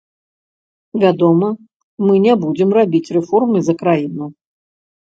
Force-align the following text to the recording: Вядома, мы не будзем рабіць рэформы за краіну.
Вядома, 1.03 1.47
мы 2.05 2.13
не 2.25 2.33
будзем 2.47 2.75
рабіць 2.81 3.05
рэформы 3.21 3.57
за 3.71 3.81
краіну. 3.87 4.25